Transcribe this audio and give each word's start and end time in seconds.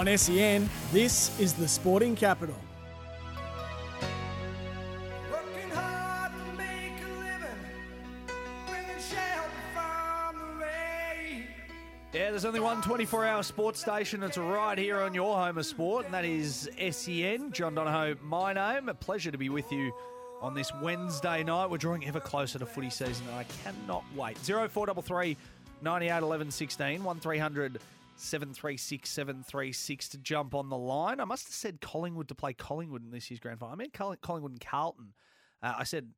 On 0.00 0.06
SEN, 0.16 0.66
this 0.92 1.38
is 1.38 1.52
the 1.52 1.68
Sporting 1.68 2.16
Capital. 2.16 2.54
Working 5.30 5.70
hard 5.72 6.32
to 6.32 6.52
make 6.56 6.94
a 7.04 7.18
living, 7.18 7.60
bringing 8.66 8.98
shelter 8.98 9.50
from 9.74 10.38
the 10.38 10.64
rain. 10.64 11.44
Yeah, 12.14 12.30
there's 12.30 12.46
only 12.46 12.60
one 12.60 12.80
24 12.80 13.26
hour 13.26 13.42
sports 13.42 13.82
station. 13.82 14.22
It's 14.22 14.38
right 14.38 14.78
here 14.78 15.02
on 15.02 15.12
your 15.12 15.36
home 15.36 15.58
of 15.58 15.66
sport, 15.66 16.06
and 16.06 16.14
that 16.14 16.24
is 16.24 16.70
SEN. 16.78 17.52
John 17.52 17.74
Donahoe, 17.74 18.16
my 18.22 18.54
name. 18.54 18.88
A 18.88 18.94
pleasure 18.94 19.30
to 19.30 19.36
be 19.36 19.50
with 19.50 19.70
you 19.70 19.92
on 20.40 20.54
this 20.54 20.72
Wednesday 20.80 21.44
night. 21.44 21.68
We're 21.68 21.76
drawing 21.76 22.06
ever 22.06 22.20
closer 22.20 22.58
to 22.58 22.64
footy 22.64 22.88
season, 22.88 23.26
and 23.28 23.36
I 23.36 23.44
cannot 23.44 24.04
wait. 24.16 24.38
0433 24.38 25.36
98 25.82 26.22
11 26.22 26.50
16 26.50 27.04
1300 27.04 27.80
736 28.20 29.08
736 29.08 30.08
to 30.10 30.18
jump 30.18 30.54
on 30.54 30.68
the 30.68 30.76
line. 30.76 31.20
I 31.20 31.24
must 31.24 31.46
have 31.46 31.54
said 31.54 31.80
Collingwood 31.80 32.28
to 32.28 32.34
play 32.34 32.52
Collingwood 32.52 33.04
in 33.04 33.10
this 33.10 33.30
year's 33.30 33.40
grand 33.40 33.60
final. 33.60 33.72
I 33.72 33.76
meant 33.76 33.92
Collingwood 33.92 34.52
and 34.52 34.60
Carlton. 34.60 35.14
Uh, 35.62 35.74
I 35.78 35.84
said 35.84 36.10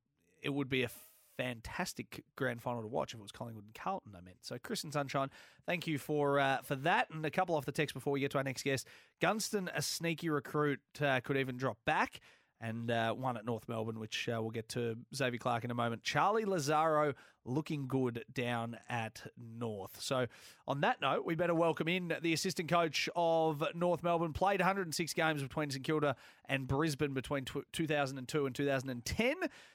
it 0.42 0.50
would 0.50 0.68
be 0.68 0.82
a 0.82 0.90
fantastic 1.38 2.24
grand 2.36 2.62
final 2.62 2.82
to 2.82 2.88
watch 2.88 3.14
if 3.14 3.18
it 3.18 3.22
was 3.22 3.32
Collingwood 3.32 3.64
and 3.64 3.74
Carlton. 3.74 4.12
I 4.16 4.20
meant 4.20 4.38
so. 4.42 4.58
Chris 4.58 4.84
and 4.84 4.92
Sunshine, 4.92 5.30
thank 5.66 5.86
you 5.86 5.98
for 5.98 6.38
uh, 6.38 6.58
for 6.62 6.76
that. 6.76 7.10
And 7.10 7.24
a 7.24 7.30
couple 7.30 7.54
off 7.54 7.64
the 7.64 7.72
text 7.72 7.94
before 7.94 8.12
we 8.12 8.20
get 8.20 8.30
to 8.32 8.38
our 8.38 8.44
next 8.44 8.62
guest. 8.62 8.86
Gunston, 9.20 9.70
a 9.74 9.82
sneaky 9.82 10.28
recruit, 10.28 10.80
uh, 11.00 11.20
could 11.20 11.36
even 11.36 11.56
drop 11.56 11.78
back. 11.86 12.20
And 12.64 12.92
uh, 12.92 13.12
one 13.12 13.36
at 13.36 13.44
North 13.44 13.68
Melbourne, 13.68 13.98
which 13.98 14.28
uh, 14.28 14.40
we'll 14.40 14.52
get 14.52 14.68
to 14.70 14.96
Xavier 15.12 15.38
Clark 15.38 15.64
in 15.64 15.72
a 15.72 15.74
moment. 15.74 16.04
Charlie 16.04 16.44
Lazzaro 16.44 17.12
looking 17.44 17.88
good 17.88 18.24
down 18.32 18.76
at 18.88 19.20
North. 19.36 20.00
So, 20.00 20.26
on 20.68 20.80
that 20.82 21.00
note, 21.00 21.26
we 21.26 21.34
better 21.34 21.56
welcome 21.56 21.88
in 21.88 22.14
the 22.22 22.32
assistant 22.32 22.68
coach 22.68 23.08
of 23.16 23.64
North 23.74 24.04
Melbourne. 24.04 24.32
Played 24.32 24.60
106 24.60 25.12
games 25.12 25.42
between 25.42 25.70
St 25.70 25.84
Kilda 25.84 26.14
and 26.48 26.68
Brisbane 26.68 27.14
between 27.14 27.44
tw 27.44 27.64
2002 27.72 28.46
and 28.46 28.54
2010, 28.54 29.34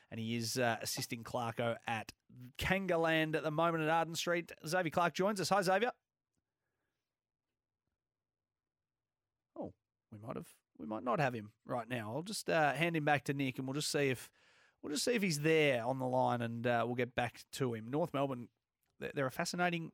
and 0.09 0.19
he 0.19 0.37
is 0.37 0.57
uh, 0.57 0.77
assisting 0.81 1.23
Clarko 1.23 1.75
at 1.87 2.13
Kangaland 2.57 3.35
at 3.35 3.43
the 3.43 3.51
moment 3.51 3.83
at 3.83 3.89
Arden 3.89 4.15
Street. 4.15 4.51
Xavier 4.65 4.91
Clark 4.91 5.13
joins 5.13 5.41
us. 5.41 5.49
Hi, 5.49 5.61
Xavier. 5.61 5.91
Oh, 9.57 9.73
we 10.11 10.17
might 10.25 10.35
have, 10.35 10.47
we 10.77 10.85
might 10.85 11.03
not 11.03 11.19
have 11.19 11.33
him 11.33 11.51
right 11.65 11.89
now. 11.89 12.13
I'll 12.15 12.23
just 12.23 12.49
uh, 12.49 12.73
hand 12.73 12.95
him 12.95 13.05
back 13.05 13.25
to 13.25 13.33
Nick, 13.33 13.57
and 13.57 13.67
we'll 13.67 13.73
just 13.73 13.91
see 13.91 14.09
if 14.09 14.29
we'll 14.81 14.93
just 14.93 15.05
see 15.05 15.13
if 15.13 15.21
he's 15.21 15.41
there 15.41 15.83
on 15.85 15.99
the 15.99 16.07
line, 16.07 16.41
and 16.41 16.65
uh, 16.65 16.83
we'll 16.85 16.95
get 16.95 17.15
back 17.15 17.41
to 17.53 17.73
him. 17.73 17.89
North 17.89 18.13
Melbourne, 18.13 18.47
they're 18.99 19.27
a 19.27 19.31
fascinating, 19.31 19.91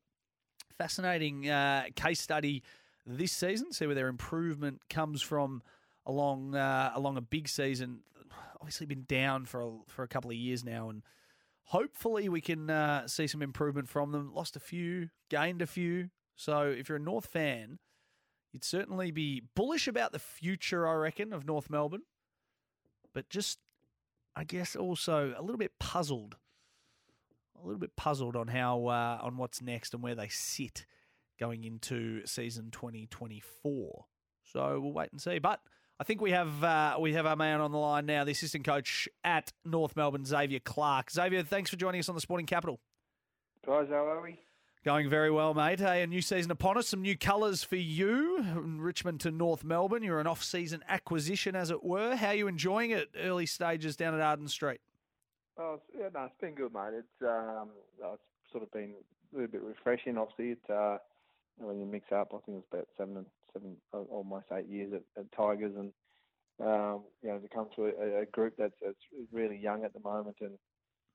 fascinating 0.78 1.50
uh, 1.50 1.86
case 1.96 2.22
study 2.22 2.64
this 3.06 3.32
season. 3.32 3.72
See 3.72 3.86
where 3.86 3.96
their 3.96 4.08
improvement 4.08 4.82
comes 4.90 5.22
from 5.22 5.62
along 6.06 6.56
uh, 6.56 6.92
along 6.96 7.18
a 7.18 7.22
big 7.22 7.48
season. 7.48 8.00
Obviously, 8.60 8.86
been 8.86 9.06
down 9.08 9.46
for 9.46 9.62
a, 9.62 9.72
for 9.88 10.04
a 10.04 10.08
couple 10.08 10.32
of 10.32 10.38
years 10.38 10.64
now, 10.64 10.90
and 10.90 11.02
hopefully 11.66 12.30
we 12.30 12.40
can 12.40 12.70
uh, 12.70 13.08
see 13.08 13.28
some 13.28 13.42
improvement 13.42 13.90
from 13.90 14.12
them. 14.12 14.34
Lost 14.34 14.56
a 14.56 14.60
few, 14.60 15.10
gained 15.30 15.62
a 15.62 15.68
few. 15.68 16.10
So 16.36 16.62
if 16.64 16.88
you're 16.90 16.98
a 16.98 17.02
North 17.02 17.26
fan, 17.26 17.80
you'd 18.54 18.64
certainly 18.64 19.12
be 19.12 19.42
bullish 19.56 19.88
about 19.88 20.12
the 20.12 20.20
future, 20.20 20.88
I 20.88 20.94
reckon, 20.94 21.34
of 21.34 21.46
North 21.46 21.70
Melbourne. 21.70 22.04
But 23.14 23.30
just, 23.30 23.60
I 24.36 24.44
guess, 24.44 24.76
also 24.76 25.34
a 25.38 25.42
little 25.42 25.58
bit 25.58 25.74
puzzled, 25.80 26.38
a 27.62 27.66
little 27.66 27.80
bit 27.80 27.96
puzzled 27.96 28.36
on 28.36 28.48
how 28.48 28.88
uh, 28.88 29.20
on 29.22 29.38
what's 29.38 29.62
next 29.62 29.94
and 29.94 30.02
where 30.02 30.16
they 30.16 30.30
sit 30.30 30.86
going 31.40 31.64
into 31.64 32.26
season 32.26 32.70
2024. 32.72 34.06
So 34.44 34.80
we'll 34.80 34.94
wait 34.94 35.12
and 35.12 35.22
see. 35.22 35.40
But 35.40 35.60
I 36.00 36.04
think 36.04 36.22
we 36.22 36.32
have 36.32 36.64
uh, 36.64 36.98
we 37.00 37.14
have 37.14 37.26
our 37.26 37.36
man 37.36 37.62
on 37.62 37.72
the 37.72 37.78
line 37.78 38.06
now, 38.06 38.24
the 38.24 38.32
assistant 38.32 38.66
coach 38.66 39.08
at 39.24 39.52
North 39.66 39.96
Melbourne, 39.96 40.26
Xavier 40.26 40.60
Clark. 40.60 41.12
Xavier, 41.12 41.44
thanks 41.44 41.70
for 41.70 41.76
joining 41.76 42.00
us 42.00 42.10
on 42.10 42.16
the 42.16 42.22
Sporting 42.22 42.46
Capital. 42.46 42.80
Guys, 43.66 43.88
how 43.90 44.08
are 44.08 44.22
we? 44.22 44.40
Going 44.84 45.10
very 45.10 45.32
well, 45.32 45.54
mate. 45.54 45.80
Hey, 45.80 46.02
a 46.02 46.08
new 46.08 46.22
season 46.22 46.52
upon 46.52 46.78
us. 46.78 46.90
Some 46.90 47.02
new 47.02 47.18
colours 47.18 47.64
for 47.64 47.78
you. 47.78 48.44
Richmond 48.54 49.22
to 49.22 49.32
North 49.32 49.64
Melbourne. 49.64 50.04
You're 50.04 50.20
an 50.20 50.28
off-season 50.28 50.84
acquisition, 50.90 51.56
as 51.56 51.72
it 51.72 51.86
were. 51.86 52.18
How 52.18 52.28
are 52.28 52.34
you 52.34 52.50
enjoying 52.50 52.92
it? 52.92 53.08
Early 53.18 53.46
stages 53.46 53.96
down 53.96 54.14
at 54.14 54.20
Arden 54.20 54.50
Street. 54.50 54.82
Oh, 55.58 55.76
it's, 55.76 55.84
yeah, 55.98 56.10
no, 56.14 56.26
it's 56.26 56.36
been 56.42 56.54
good, 56.54 56.74
mate. 56.74 56.96
It's 56.96 57.26
um, 57.26 57.70
it's 57.98 58.22
sort 58.52 58.64
of 58.64 58.72
been 58.74 58.92
a 59.32 59.36
little 59.38 59.50
bit 59.50 59.62
refreshing. 59.62 60.18
Obviously, 60.18 60.50
it's 60.50 60.70
uh, 60.70 60.98
when 61.60 61.80
you 61.80 61.86
mix 61.86 62.12
up, 62.12 62.34
I 62.34 62.40
think 62.46 62.58
it's 62.58 62.68
about 62.70 62.88
seven, 62.98 63.26
seven, 63.54 63.78
uh, 63.94 64.00
almost 64.12 64.48
eight 64.52 64.68
years 64.68 64.92
at, 64.92 65.04
at 65.18 65.32
Tigers, 65.32 65.72
and 65.78 65.94
um, 66.60 67.04
you 67.22 67.30
know, 67.30 67.40
to 67.40 67.48
come 67.48 67.68
to 67.78 67.86
a, 67.86 68.24
a 68.24 68.26
group 68.26 68.56
that's, 68.58 68.76
that's 68.84 68.98
really 69.32 69.58
young 69.58 69.86
at 69.86 69.94
the 69.94 70.02
moment 70.02 70.36
and 70.42 70.58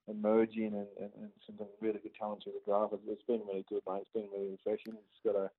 emerging 0.09 0.73
and, 0.73 0.87
and, 0.99 1.11
and 1.21 1.29
some 1.45 1.55
really 1.81 1.99
good 1.99 2.15
talent 2.19 2.43
through 2.43 2.53
the 2.53 2.71
draft. 2.71 2.93
It's, 2.93 3.03
it's 3.07 3.23
been 3.23 3.41
really 3.47 3.65
good, 3.69 3.81
mate. 3.87 4.01
It's 4.01 4.13
been 4.13 4.29
really 4.33 4.51
refreshing. 4.51 4.93
It's 4.93 5.23
got 5.25 5.35
a, 5.35 5.49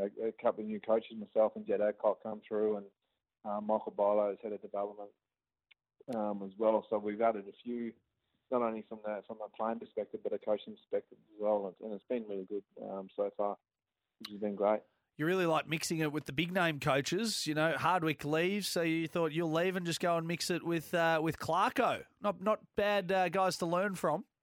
a, 0.00 0.28
a 0.28 0.32
couple 0.42 0.62
of 0.62 0.68
new 0.68 0.80
coaches, 0.80 1.16
myself 1.18 1.52
and 1.56 1.66
Jed 1.66 1.80
Adcock, 1.80 2.22
come 2.22 2.40
through, 2.46 2.76
and 2.78 2.86
uh, 3.44 3.60
Michael 3.60 3.94
Bilo 3.96 4.32
is 4.32 4.38
head 4.42 4.52
of 4.52 4.62
development 4.62 5.10
um, 6.14 6.42
as 6.44 6.52
well. 6.58 6.84
So 6.90 6.98
we've 6.98 7.20
added 7.20 7.44
a 7.48 7.56
few, 7.64 7.92
not 8.50 8.62
only 8.62 8.84
from 8.88 8.98
the 9.04 9.22
from 9.26 9.38
a 9.44 9.56
playing 9.56 9.80
perspective, 9.80 10.20
but 10.22 10.32
a 10.32 10.38
coaching 10.38 10.74
perspective 10.74 11.18
as 11.18 11.40
well. 11.40 11.66
And, 11.66 11.90
and 11.90 11.94
it's 11.94 12.08
been 12.08 12.24
really 12.28 12.46
good 12.48 12.64
um, 12.82 13.08
so 13.16 13.30
far, 13.36 13.56
which 14.20 14.30
has 14.30 14.40
been 14.40 14.54
great. 14.54 14.80
You 15.18 15.26
really 15.26 15.46
like 15.46 15.68
mixing 15.68 15.98
it 15.98 16.12
with 16.12 16.26
the 16.26 16.32
big 16.32 16.52
name 16.52 16.78
coaches. 16.78 17.44
You 17.44 17.54
know, 17.54 17.74
Hardwick 17.76 18.24
leaves, 18.24 18.68
so 18.68 18.82
you 18.82 19.08
thought 19.08 19.32
you'll 19.32 19.50
leave 19.50 19.74
and 19.74 19.84
just 19.84 19.98
go 19.98 20.16
and 20.16 20.28
mix 20.28 20.48
it 20.48 20.64
with 20.64 20.94
uh, 20.94 21.18
with 21.20 21.40
Clarko. 21.40 22.04
Not 22.22 22.40
not 22.40 22.60
bad 22.76 23.10
uh, 23.10 23.28
guys 23.28 23.58
to 23.58 23.66
learn 23.66 23.94
from. 23.94 24.24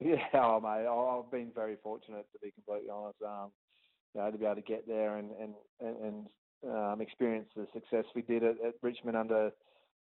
Yeah, 0.00 0.16
oh, 0.34 0.60
mate, 0.60 0.86
I've 0.90 1.30
been 1.30 1.52
very 1.54 1.76
fortunate 1.80 2.26
to 2.32 2.38
be 2.42 2.50
completely 2.50 2.90
honest. 2.90 3.16
Um, 3.22 3.52
you 4.12 4.20
know, 4.20 4.30
to 4.30 4.36
be 4.36 4.44
able 4.44 4.56
to 4.56 4.60
get 4.60 4.86
there 4.88 5.16
and 5.16 5.30
and 5.40 5.54
and, 5.80 6.26
um, 6.68 7.00
experience 7.00 7.48
the 7.54 7.66
success 7.72 8.04
we 8.14 8.22
did 8.22 8.42
at, 8.42 8.56
at 8.66 8.74
Richmond 8.82 9.16
under 9.16 9.52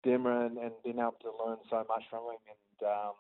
Dimma 0.04 0.46
and, 0.46 0.58
and 0.58 0.72
being 0.84 0.98
able 0.98 1.14
to 1.22 1.30
learn 1.44 1.58
so 1.70 1.84
much 1.88 2.02
from 2.10 2.24
him 2.24 2.38
and 2.50 2.88
um, 2.90 3.12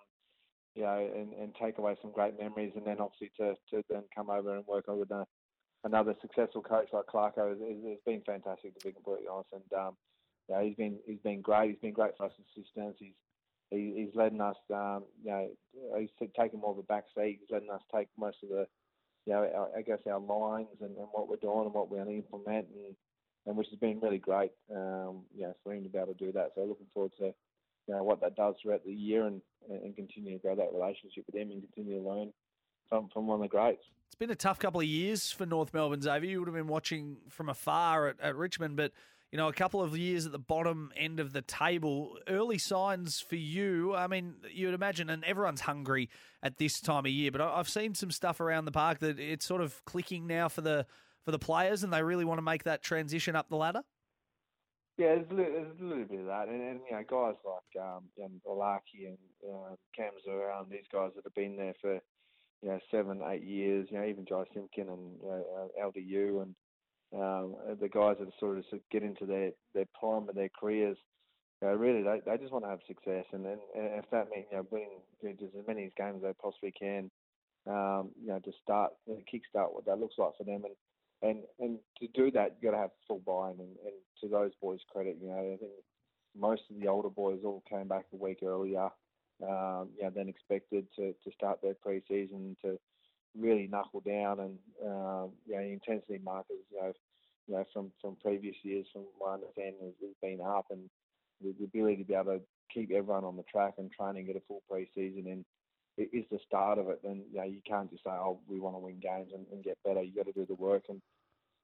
you 0.74 0.82
know 0.82 1.08
and, 1.14 1.32
and 1.34 1.54
take 1.62 1.78
away 1.78 1.96
some 2.02 2.12
great 2.12 2.38
memories 2.38 2.72
and 2.74 2.84
then 2.84 2.98
obviously 3.00 3.30
to, 3.38 3.54
to 3.70 3.84
then 3.88 4.02
come 4.14 4.28
over 4.28 4.56
and 4.56 4.66
work 4.66 4.84
with 4.88 5.10
a, 5.12 5.24
another 5.86 6.14
successful 6.20 6.62
coach 6.62 6.88
like 6.92 7.06
Clarko 7.06 7.50
has, 7.50 7.58
been 8.04 8.20
fantastic 8.26 8.78
to 8.78 8.86
be 8.86 8.92
completely 8.92 9.28
honest 9.30 9.48
and 9.52 9.72
um, 9.72 9.96
he's 10.62 10.76
been 10.76 10.98
he's 11.06 11.20
been 11.20 11.40
great. 11.40 11.70
He's 11.70 11.80
been 11.80 11.92
great 11.92 12.16
for 12.16 12.26
us 12.26 12.32
as 12.38 12.44
assistants. 12.62 12.98
He's 13.00 13.14
he, 13.70 13.94
he's 13.96 14.14
letting 14.14 14.40
us, 14.40 14.56
um, 14.72 15.04
you 15.24 15.30
know, 15.30 15.48
he's 15.98 16.10
taking 16.38 16.60
more 16.60 16.70
of 16.70 16.78
a 16.78 16.82
back 16.82 17.04
seat. 17.16 17.40
He's 17.40 17.50
letting 17.50 17.70
us 17.70 17.82
take 17.92 18.08
most 18.16 18.36
of 18.42 18.48
the, 18.50 18.66
you 19.26 19.32
know, 19.32 19.48
our, 19.54 19.68
I 19.76 19.82
guess 19.82 19.98
our 20.06 20.20
lines 20.20 20.68
and, 20.80 20.96
and 20.96 21.08
what 21.12 21.28
we're 21.28 21.36
doing 21.36 21.64
and 21.64 21.74
what 21.74 21.90
we're 21.90 22.04
to 22.04 22.10
implement, 22.10 22.68
and, 22.74 22.94
and 23.46 23.56
which 23.56 23.66
has 23.70 23.78
been 23.80 23.98
really 24.00 24.18
great, 24.18 24.52
um, 24.72 25.22
you 25.34 25.42
know, 25.42 25.54
for 25.64 25.74
him 25.74 25.82
to 25.82 25.88
be 25.88 25.98
able 25.98 26.14
to 26.14 26.24
do 26.24 26.32
that. 26.32 26.52
So 26.54 26.60
looking 26.60 26.86
forward 26.94 27.12
to, 27.18 27.34
you 27.88 27.94
know, 27.94 28.04
what 28.04 28.20
that 28.20 28.36
does 28.36 28.54
throughout 28.62 28.84
the 28.84 28.92
year 28.92 29.26
and, 29.26 29.42
and 29.68 29.96
continue 29.96 30.34
to 30.34 30.42
grow 30.42 30.54
that 30.54 30.72
relationship 30.72 31.24
with 31.26 31.34
him 31.34 31.50
and 31.50 31.62
continue 31.62 32.00
to 32.00 32.08
learn 32.08 32.32
from, 32.88 33.08
from 33.12 33.26
one 33.26 33.36
of 33.36 33.42
the 33.42 33.48
greats. 33.48 33.82
It's 34.06 34.14
been 34.16 34.30
a 34.30 34.34
tough 34.34 34.58
couple 34.58 34.80
of 34.80 34.86
years 34.86 35.30
for 35.30 35.46
North 35.46 35.74
Melbourne, 35.74 36.00
Xavier. 36.00 36.30
You 36.30 36.40
would 36.40 36.48
have 36.48 36.54
been 36.54 36.68
watching 36.68 37.18
from 37.28 37.48
afar 37.48 38.08
at, 38.08 38.20
at 38.20 38.36
Richmond, 38.36 38.76
but 38.76 38.92
you 39.32 39.38
know, 39.38 39.48
a 39.48 39.52
couple 39.52 39.82
of 39.82 39.96
years 39.98 40.24
at 40.24 40.32
the 40.32 40.38
bottom 40.38 40.92
end 40.96 41.20
of 41.20 41.32
the 41.32 41.42
table. 41.42 42.16
Early 42.28 42.58
signs 42.58 43.20
for 43.20 43.36
you. 43.36 43.94
I 43.94 44.06
mean, 44.06 44.36
you'd 44.50 44.72
imagine, 44.72 45.10
and 45.10 45.24
everyone's 45.24 45.60
hungry 45.60 46.08
at 46.42 46.58
this 46.58 46.80
time 46.80 47.04
of 47.04 47.10
year. 47.10 47.32
But 47.32 47.40
I've 47.40 47.68
seen 47.68 47.94
some 47.94 48.10
stuff 48.10 48.40
around 48.40 48.66
the 48.66 48.72
park 48.72 49.00
that 49.00 49.18
it's 49.18 49.44
sort 49.44 49.60
of 49.60 49.84
clicking 49.84 50.26
now 50.26 50.48
for 50.48 50.60
the 50.60 50.86
for 51.24 51.32
the 51.32 51.38
players, 51.40 51.82
and 51.82 51.92
they 51.92 52.02
really 52.02 52.24
want 52.24 52.38
to 52.38 52.42
make 52.42 52.64
that 52.64 52.82
transition 52.82 53.34
up 53.34 53.48
the 53.48 53.56
ladder. 53.56 53.82
Yeah, 54.96 55.16
there's 55.16 55.30
a 55.30 55.34
little, 55.34 55.52
there's 55.52 55.80
a 55.80 55.84
little 55.84 56.04
bit 56.04 56.20
of 56.20 56.26
that, 56.26 56.48
and, 56.48 56.62
and 56.62 56.80
you 56.88 56.96
know, 56.96 57.04
guys 57.06 57.34
like 57.44 57.84
um, 57.84 58.04
and 58.16 58.40
Olaki 58.48 59.08
and 59.08 59.18
um, 59.52 59.76
Cam 59.94 60.12
these 60.70 60.86
guys 60.90 61.10
that 61.16 61.24
have 61.24 61.34
been 61.34 61.56
there 61.56 61.74
for 61.82 62.00
you 62.62 62.68
know 62.68 62.78
seven, 62.90 63.20
eight 63.28 63.44
years. 63.44 63.88
You 63.90 63.98
know, 63.98 64.06
even 64.06 64.26
Jy 64.26 64.44
Simpkin 64.54 64.88
and 64.88 65.16
uh, 65.24 65.84
LDU 65.84 66.42
and 66.42 66.54
um, 67.14 67.54
the 67.80 67.88
guys 67.88 68.16
that 68.20 68.28
sort 68.40 68.58
of 68.58 68.64
get 68.90 69.02
into 69.02 69.26
their 69.26 69.50
their 69.74 69.86
prime 69.98 70.28
of 70.28 70.34
their 70.34 70.50
careers. 70.58 70.96
You 71.62 71.68
know, 71.68 71.74
really, 71.74 72.02
they 72.02 72.20
they 72.24 72.36
just 72.36 72.52
want 72.52 72.64
to 72.64 72.70
have 72.70 72.80
success, 72.86 73.24
and 73.32 73.44
then 73.44 73.58
and 73.74 73.98
if 73.98 74.10
that 74.10 74.28
means 74.30 74.46
you 74.50 74.58
know 74.58 74.66
winning 74.70 75.00
you 75.22 75.28
know, 75.28 75.34
just 75.38 75.54
as 75.56 75.66
many 75.66 75.90
games 75.96 76.16
as 76.16 76.22
they 76.22 76.32
possibly 76.42 76.72
can, 76.72 77.10
um, 77.66 78.10
you 78.20 78.28
know, 78.28 78.38
to 78.40 78.52
start 78.62 78.92
you 79.06 79.14
know, 79.14 79.20
kickstart 79.32 79.72
what 79.72 79.86
that 79.86 79.98
looks 79.98 80.16
like 80.18 80.36
for 80.36 80.44
them, 80.44 80.62
and 80.64 80.74
and 81.22 81.44
and 81.58 81.78
to 81.98 82.08
do 82.08 82.30
that, 82.32 82.56
you've 82.56 82.70
got 82.70 82.76
to 82.76 82.82
have 82.82 82.90
full 83.08 83.22
buy-in. 83.24 83.58
And, 83.58 83.76
and 83.84 83.94
to 84.20 84.28
those 84.28 84.52
boys' 84.60 84.80
credit, 84.92 85.16
you 85.20 85.28
know, 85.28 85.38
I 85.38 85.56
think 85.56 85.72
most 86.38 86.62
of 86.70 86.78
the 86.78 86.88
older 86.88 87.08
boys 87.08 87.40
all 87.44 87.62
came 87.68 87.88
back 87.88 88.04
a 88.12 88.16
week 88.16 88.40
earlier, 88.44 88.90
um, 89.42 89.90
you 89.96 90.04
know, 90.04 90.10
than 90.14 90.28
expected 90.28 90.86
to 90.96 91.12
to 91.12 91.30
start 91.32 91.60
their 91.62 91.74
pre-season 91.74 92.56
to 92.62 92.78
really 93.38 93.66
knuckle 93.66 94.00
down 94.00 94.40
and 94.40 94.58
um, 94.84 95.30
you 95.46 95.54
know 95.54 95.60
intensity 95.60 96.20
markers. 96.22 96.64
You 96.70 96.80
know, 96.80 96.92
you 97.46 97.54
know, 97.54 97.64
from 97.72 97.92
from 98.00 98.16
previous 98.22 98.56
years, 98.62 98.86
from 98.92 99.04
my 99.20 99.34
understanding, 99.34 99.80
has, 99.82 99.94
has 100.02 100.14
been 100.22 100.40
up, 100.40 100.66
and 100.70 100.88
the, 101.42 101.54
the 101.58 101.64
ability 101.64 101.96
to 101.96 102.04
be 102.04 102.14
able 102.14 102.38
to 102.38 102.40
keep 102.72 102.90
everyone 102.90 103.24
on 103.24 103.36
the 103.36 103.44
track 103.44 103.74
and 103.78 103.90
train 103.92 104.16
and 104.16 104.26
get 104.26 104.36
a 104.36 104.42
full 104.48 104.62
pre-season 104.68 105.26
in 105.26 105.44
it 105.96 106.10
is 106.12 106.24
the 106.30 106.38
start 106.46 106.78
of 106.78 106.88
it. 106.88 107.00
Then 107.02 107.22
you 107.32 107.38
know 107.38 107.44
you 107.44 107.60
can't 107.66 107.90
just 107.90 108.04
say, 108.04 108.10
"Oh, 108.10 108.40
we 108.48 108.60
want 108.60 108.76
to 108.76 108.80
win 108.80 109.00
games 109.00 109.30
and, 109.34 109.46
and 109.52 109.64
get 109.64 109.78
better." 109.84 110.02
You 110.02 110.14
got 110.14 110.26
to 110.26 110.32
do 110.32 110.46
the 110.46 110.54
work, 110.54 110.84
and 110.88 111.00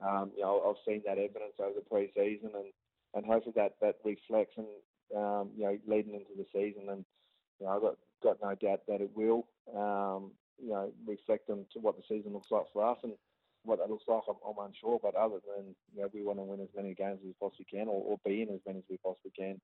um, 0.01 0.33
you 0.37 0.43
know 0.43 0.63
I've 0.69 0.83
seen 0.87 1.03
that 1.07 1.19
evidence 1.19 1.55
over 1.61 1.75
the 1.77 1.89
pre-season, 1.89 2.51
and 2.55 2.73
and 3.15 3.27
hopefully 3.27 3.53
that 3.57 3.75
that 3.81 3.97
reflects 4.05 4.57
and 4.57 4.67
um, 5.17 5.51
you 5.57 5.65
know 5.65 5.79
leading 5.87 6.15
into 6.15 6.33
the 6.37 6.47
season, 6.53 6.89
and 6.91 7.05
you 7.63 7.69
know 7.69 7.77
I've 7.77 7.83
got 7.83 7.97
got 8.23 8.37
no 8.43 8.55
doubt 8.57 8.81
that 8.89 9.01
it 9.01 9.11
will 9.15 9.47
um, 9.77 10.33
you 10.59 10.71
know 10.71 10.93
reflect 11.07 11.49
on 11.49 11.65
to 11.73 11.79
what 11.79 11.97
the 11.97 12.03
season 12.09 12.33
looks 12.33 12.51
like 12.51 12.67
for 12.73 12.85
us 12.85 12.99
and. 13.05 13.15
What 13.65 13.79
that 13.79 13.89
looks 13.89 14.07
like, 14.09 14.23
I'm, 14.29 14.35
I'm 14.45 14.67
unsure. 14.67 14.99
But 15.01 15.15
other 15.15 15.39
than 15.47 15.77
you 15.95 16.03
know, 16.03 16.09
we 16.13 16.25
want 16.25 16.41
to 16.41 16.43
win 16.43 16.59
as 16.59 16.75
many 16.75 16.95
games 16.95 17.21
as 17.21 17.27
we 17.27 17.35
possibly 17.39 17.65
can, 17.71 17.87
or, 17.87 18.03
or 18.03 18.19
be 18.27 18.43
in 18.43 18.49
as 18.49 18.59
many 18.67 18.81
as 18.81 18.85
we 18.91 18.97
possibly 18.97 19.31
can 19.39 19.61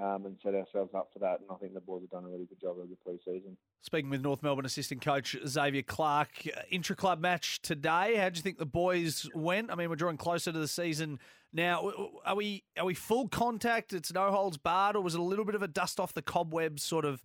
um, 0.00 0.26
and 0.26 0.36
set 0.42 0.54
ourselves 0.54 0.94
up 0.94 1.08
for 1.12 1.18
that. 1.18 1.40
And 1.40 1.50
I 1.50 1.54
think 1.56 1.74
the 1.74 1.80
boys 1.80 2.02
have 2.02 2.10
done 2.10 2.24
a 2.24 2.28
really 2.28 2.46
good 2.46 2.60
job 2.60 2.76
over 2.78 2.86
the 2.88 2.96
pre-season. 3.04 3.56
Speaking 3.82 4.10
with 4.10 4.22
North 4.22 4.42
Melbourne 4.44 4.64
assistant 4.64 5.02
coach 5.02 5.36
Xavier 5.46 5.82
Clark, 5.82 6.28
uh, 6.56 6.60
intra-club 6.70 7.20
match 7.20 7.60
today. 7.62 8.14
How 8.16 8.28
do 8.28 8.36
you 8.36 8.42
think 8.42 8.58
the 8.58 8.64
boys 8.64 9.28
went? 9.34 9.72
I 9.72 9.74
mean, 9.74 9.90
we're 9.90 9.96
drawing 9.96 10.16
closer 10.16 10.52
to 10.52 10.58
the 10.58 10.68
season 10.68 11.18
now. 11.52 11.92
Are 12.24 12.34
we 12.34 12.64
are 12.78 12.84
we 12.84 12.94
full 12.94 13.28
contact? 13.28 13.92
It's 13.92 14.12
no 14.12 14.30
holds 14.30 14.58
barred, 14.58 14.96
or 14.96 15.02
was 15.02 15.14
it 15.14 15.20
a 15.20 15.24
little 15.24 15.44
bit 15.44 15.54
of 15.54 15.62
a 15.62 15.68
dust 15.68 16.00
off 16.00 16.14
the 16.14 16.22
cobwebs 16.22 16.82
sort 16.82 17.04
of 17.04 17.22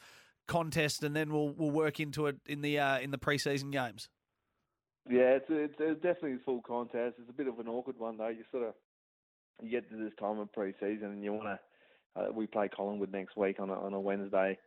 contest, 0.47 1.03
and 1.03 1.15
then 1.15 1.31
we'll 1.31 1.49
we'll 1.49 1.71
work 1.71 1.99
into 1.99 2.27
it 2.27 2.37
in 2.45 2.61
the 2.61 2.79
uh, 2.79 2.99
in 2.99 3.11
the 3.11 3.17
pre-season 3.17 3.71
games? 3.71 4.09
Yeah, 5.09 5.39
it's, 5.39 5.45
it's, 5.49 5.75
it's 5.79 6.01
definitely 6.01 6.33
a 6.33 6.39
full 6.43 6.61
contest. 6.61 7.15
It's 7.19 7.29
a 7.29 7.33
bit 7.33 7.47
of 7.47 7.59
an 7.59 7.67
awkward 7.67 7.97
one 7.97 8.17
though. 8.17 8.27
You 8.27 8.43
sort 8.51 8.63
of 8.63 8.73
you 9.61 9.71
get 9.71 9.89
to 9.89 9.95
this 9.97 10.13
time 10.19 10.39
of 10.39 10.51
pre-season 10.51 11.05
and 11.05 11.23
you 11.23 11.33
want 11.33 11.45
to 11.45 11.59
uh, 12.19 12.31
we 12.33 12.47
play 12.47 12.67
Collingwood 12.67 13.11
next 13.11 13.37
week 13.37 13.59
on 13.59 13.69
a, 13.69 13.73
on 13.73 13.93
a 13.93 13.99
Wednesday 13.99 14.57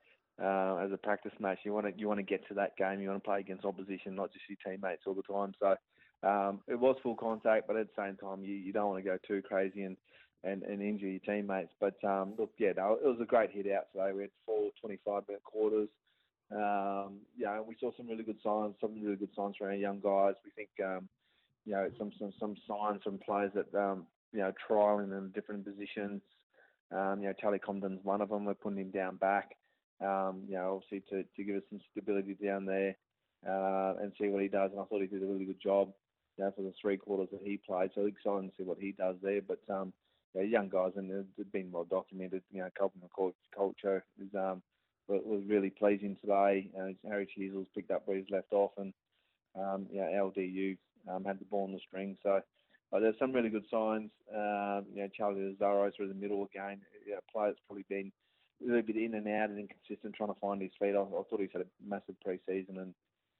uh, 0.42 0.76
as 0.76 0.92
a 0.92 0.96
practice 0.96 1.32
match. 1.40 1.58
You 1.64 1.72
want 1.72 1.86
to 1.86 1.92
you 1.96 2.08
want 2.08 2.18
to 2.18 2.24
get 2.24 2.46
to 2.48 2.54
that 2.54 2.76
game. 2.76 3.00
You 3.00 3.08
want 3.08 3.22
to 3.22 3.28
play 3.28 3.40
against 3.40 3.64
opposition, 3.64 4.14
not 4.14 4.32
just 4.32 4.44
your 4.48 4.58
teammates 4.64 5.02
all 5.06 5.14
the 5.14 5.22
time. 5.22 5.52
So 5.60 5.74
um, 6.22 6.60
it 6.68 6.78
was 6.78 6.96
full 7.02 7.16
contact, 7.16 7.66
but 7.66 7.76
at 7.76 7.86
the 7.88 8.02
same 8.02 8.16
time, 8.16 8.44
you, 8.44 8.54
you 8.54 8.72
don't 8.72 8.88
want 8.88 9.02
to 9.02 9.08
go 9.08 9.18
too 9.26 9.42
crazy 9.42 9.82
and, 9.82 9.96
and, 10.44 10.62
and 10.62 10.82
injure 10.82 11.08
your 11.08 11.20
teammates. 11.20 11.72
But 11.80 12.02
um, 12.04 12.34
look, 12.38 12.50
yeah, 12.58 12.72
no, 12.76 12.98
it 13.02 13.06
was 13.06 13.18
a 13.20 13.26
great 13.26 13.50
hit 13.50 13.70
out 13.72 13.86
today. 13.92 14.12
We 14.14 14.22
had 14.22 14.30
four 14.44 14.70
25 14.80 15.22
minute 15.28 15.44
quarters. 15.44 15.88
Um, 16.52 17.20
yeah, 17.38 17.60
we 17.60 17.76
saw 17.78 17.90
some 17.96 18.08
really 18.08 18.24
good 18.24 18.38
signs, 18.42 18.74
some 18.80 19.00
really 19.00 19.16
good 19.16 19.30
signs 19.36 19.56
from 19.56 19.68
our 19.68 19.74
young 19.74 20.00
guys. 20.00 20.34
We 20.44 20.50
think, 20.50 20.70
um, 20.84 21.08
you 21.64 21.72
know, 21.72 21.88
some 21.96 22.10
some 22.18 22.32
some 22.40 22.56
signs 22.66 23.02
from 23.04 23.18
players 23.18 23.52
that 23.54 23.72
um, 23.78 24.06
you 24.32 24.40
know 24.40 24.52
trialing 24.68 25.16
in 25.16 25.30
different 25.30 25.64
positions, 25.64 26.22
um, 26.92 27.20
you 27.20 27.28
know, 27.28 27.34
Charlie 27.40 27.60
Comben's 27.60 28.04
one 28.04 28.20
of 28.20 28.28
them. 28.28 28.44
We're 28.44 28.54
putting 28.54 28.78
him 28.78 28.90
down 28.90 29.16
back, 29.16 29.56
um, 30.00 30.42
you 30.48 30.54
know, 30.54 30.82
obviously 30.82 31.02
to, 31.10 31.22
to 31.22 31.44
give 31.44 31.56
us 31.56 31.62
some 31.70 31.80
stability 31.92 32.36
down 32.42 32.66
there 32.66 32.96
uh, 33.48 33.94
and 34.00 34.12
see 34.20 34.28
what 34.28 34.42
he 34.42 34.48
does. 34.48 34.70
And 34.72 34.80
I 34.80 34.84
thought 34.84 35.00
he 35.00 35.06
did 35.06 35.22
a 35.22 35.26
really 35.26 35.44
good 35.44 35.60
job, 35.62 35.92
know, 36.40 36.52
for 36.54 36.62
the 36.62 36.72
three 36.80 36.96
quarters 36.96 37.28
that 37.32 37.42
he 37.42 37.58
played. 37.58 37.90
So 37.94 38.06
excited 38.06 38.50
to 38.50 38.52
see 38.56 38.64
what 38.64 38.78
he 38.78 38.92
does 38.92 39.16
there. 39.22 39.40
But 39.42 39.60
um, 39.72 39.92
yeah, 40.34 40.42
young 40.42 40.68
guys 40.68 40.92
and 40.96 41.10
they've 41.10 41.52
been 41.52 41.72
well 41.72 41.86
documented. 41.88 42.42
You 42.52 42.60
know, 42.60 42.70
Colby 42.78 43.00
McKercher 43.00 44.02
is 44.20 44.34
um, 44.34 44.62
was 45.08 45.42
really 45.46 45.70
pleasing 45.70 46.16
today. 46.20 46.68
Uh, 46.78 46.92
Harry 47.08 47.28
Sheezel's 47.36 47.66
picked 47.74 47.90
up 47.90 48.02
where 48.04 48.16
he's 48.16 48.30
left 48.30 48.52
off, 48.52 48.72
and 48.78 48.92
um, 49.58 49.86
yeah, 49.90 50.08
LDU 50.14 50.76
um, 51.08 51.24
had 51.24 51.40
the 51.40 51.44
ball 51.46 51.66
in 51.66 51.72
the 51.72 51.80
string. 51.86 52.16
So 52.22 52.40
uh, 52.92 53.00
there's 53.00 53.18
some 53.18 53.32
really 53.32 53.48
good 53.48 53.66
signs. 53.70 54.10
Um, 54.34 54.86
you 54.94 55.02
know, 55.02 55.08
Charlie 55.16 55.56
Lazzaro 55.60 55.94
through 55.94 56.08
the 56.08 56.14
middle 56.14 56.44
again. 56.44 56.80
You 57.06 57.12
know, 57.14 57.20
player's 57.32 57.56
probably 57.66 57.86
been 57.88 58.12
a 58.62 58.66
little 58.66 58.82
bit 58.82 58.96
in 58.96 59.14
and 59.14 59.26
out 59.26 59.50
and 59.50 59.58
inconsistent, 59.58 60.14
trying 60.14 60.32
to 60.32 60.40
find 60.40 60.62
his 60.62 60.72
feet. 60.78 60.94
I, 60.94 61.00
I 61.00 61.22
thought 61.28 61.40
he's 61.40 61.50
had 61.52 61.62
a 61.62 61.66
massive 61.84 62.20
pre-season 62.20 62.78
and 62.78 62.94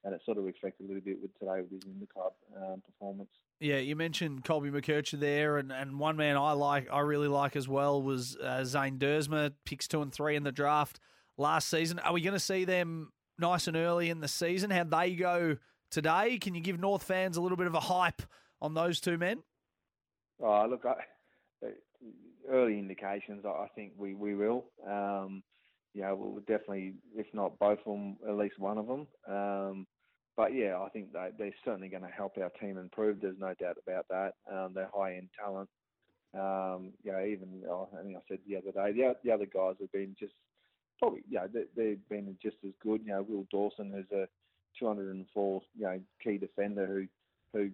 and 0.05 0.15
it 0.15 0.21
sort 0.25 0.39
of 0.39 0.45
reflected 0.45 0.85
a 0.85 0.87
little 0.87 1.03
bit 1.03 1.21
with 1.21 1.37
today 1.39 1.61
with 1.61 1.71
his 1.71 1.85
in 1.85 2.01
the 2.01 2.07
club 2.07 2.33
um, 2.57 2.83
performance. 2.87 3.31
Yeah, 3.61 3.77
you 3.77 3.97
mentioned 3.97 4.45
Colby 4.45 4.71
McKercher 4.71 5.21
there, 5.21 5.59
and, 5.59 5.71
and 5.71 5.99
one 5.99 6.17
man 6.17 6.37
I 6.37 6.53
like, 6.53 6.89
I 6.91 7.01
really 7.01 7.29
like 7.29 7.57
as 7.57 7.69
well 7.69 8.03
was 8.03 8.37
uh, 8.37 8.65
Zane 8.65 8.99
Duursma, 8.99 9.53
picks 9.67 9.87
two 9.87 10.01
and 10.01 10.13
three 10.13 10.37
in 10.37 10.45
the 10.45 10.53
draft 10.53 10.99
last 11.37 11.69
season. 11.69 11.99
Are 11.99 12.13
we 12.13 12.23
going 12.23 12.35
to 12.35 12.41
see 12.41 12.65
them 12.65 13.13
nice 13.39 13.67
and 13.67 13.77
early 13.77 14.09
in 14.09 14.21
the 14.21 14.29
season? 14.29 14.71
How 14.71 14.85
they 14.85 15.15
go 15.15 15.57
today? 15.91 16.39
Can 16.39 16.55
you 16.55 16.63
give 16.63 16.81
North 16.81 17.03
fans 17.03 17.37
a 17.37 17.43
little 17.43 17.59
bit 17.59 17.67
of 17.67 17.75
a 17.75 17.81
hype 17.81 18.23
on 18.63 18.73
those 18.73 19.01
two 19.01 19.19
men? 19.19 19.43
Oh, 20.43 20.67
look, 20.69 20.87
I, 20.87 21.67
early 22.51 22.79
indications, 22.79 23.45
I 23.45 23.67
think 23.75 23.93
we, 23.99 24.15
we 24.15 24.35
will. 24.35 24.65
Um, 24.89 25.43
know, 26.03 26.17
we'll 26.17 26.41
definitely, 26.41 26.95
if 27.17 27.27
not 27.33 27.59
both 27.59 27.79
of 27.81 27.85
them, 27.85 28.17
at 28.29 28.37
least 28.37 28.59
one 28.59 28.79
of 28.79 28.87
them. 28.87 29.07
Um, 29.29 29.87
but 30.41 30.55
yeah, 30.55 30.81
I 30.81 30.89
think 30.89 31.13
they, 31.13 31.29
they're 31.39 31.55
certainly 31.67 31.89
going 31.89 32.03
to 32.03 32.09
help 32.09 32.39
our 32.39 32.49
team 32.59 32.79
improve. 32.79 33.21
There's 33.21 33.37
no 33.39 33.53
doubt 33.61 33.77
about 33.87 34.07
that. 34.09 34.33
Um, 34.51 34.73
they're 34.75 34.89
high 34.95 35.17
end 35.17 35.29
talent. 35.39 35.69
Um, 36.33 36.93
you 37.05 37.13
know, 37.13 37.23
even 37.23 37.63
oh, 37.69 37.91
I 37.93 38.03
think 38.03 38.17
I 38.17 38.21
said 38.27 38.39
the 38.49 38.57
other 38.57 38.73
day, 38.73 38.99
the, 38.99 39.17
the 39.23 39.33
other 39.33 39.45
guys 39.45 39.75
have 39.83 39.93
been 39.93 40.17
just 40.19 40.33
probably, 40.99 41.21
you 41.29 41.37
know, 41.37 41.47
they, 41.77 41.91
have 41.91 42.09
been 42.09 42.39
just 42.43 42.57
as 42.65 42.73
good. 42.83 43.03
You 43.05 43.13
know, 43.13 43.27
Will 43.29 43.47
Dawson, 43.51 43.93
is 43.95 44.11
a 44.13 44.29
204, 44.79 45.61
you 45.77 45.83
know, 45.83 46.01
key 46.25 46.39
defender 46.39 46.87
who 46.87 47.07
who 47.53 47.71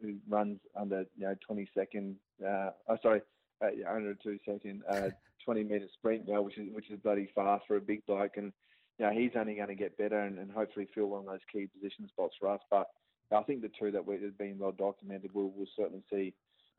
who, 0.00 0.14
runs 0.28 0.60
under 0.78 1.06
you 1.16 1.26
know 1.26 1.34
20 1.44 1.68
second. 1.76 2.14
Uh, 2.40 2.70
oh, 2.88 2.98
sorry, 3.02 3.20
uh, 3.64 3.68
under 3.90 4.14
two 4.14 4.38
second, 4.46 4.82
uh, 4.88 5.08
20 5.44 5.64
meter 5.64 5.88
sprint. 5.94 6.28
You 6.28 6.34
know, 6.34 6.42
which 6.42 6.56
is 6.56 6.68
which 6.72 6.88
is 6.88 7.00
bloody 7.00 7.28
fast 7.34 7.64
for 7.66 7.76
a 7.76 7.80
big 7.80 8.06
bloke, 8.06 8.36
and 8.36 8.52
you 8.98 9.06
know 9.06 9.12
he's 9.12 9.32
only 9.36 9.54
going 9.54 9.68
to 9.68 9.74
get 9.74 9.98
better 9.98 10.20
and, 10.20 10.38
and 10.38 10.50
hopefully 10.50 10.88
fill 10.94 11.06
one 11.06 11.20
of 11.20 11.26
those 11.26 11.40
key 11.52 11.66
position 11.66 12.08
spots 12.08 12.34
for 12.38 12.48
us. 12.48 12.60
But 12.70 12.88
I 13.32 13.42
think 13.42 13.62
the 13.62 13.70
two 13.78 13.90
that 13.90 14.04
have 14.06 14.38
been 14.38 14.58
well 14.58 14.72
documented, 14.72 15.30
we'll, 15.34 15.52
we'll 15.54 15.66
certainly 15.76 16.02
see, 16.10 16.34